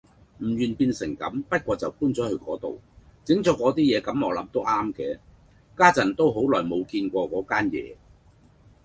[0.39, 2.81] 唔願變成咁，不過就搬咗去嗰度，
[3.23, 5.19] 整咗嗰啲嘢咁我諗都啱嘅，
[5.77, 7.95] 家陣都好耐冇見過嗰間野